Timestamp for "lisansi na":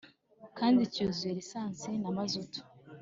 1.39-2.09